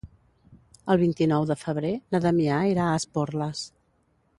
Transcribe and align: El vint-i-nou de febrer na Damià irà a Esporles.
El 0.93 0.99
vint-i-nou 1.01 1.45
de 1.51 1.59
febrer 1.65 1.93
na 2.15 2.25
Damià 2.27 2.59
irà 2.75 2.91
a 2.95 3.01
Esporles. 3.05 3.67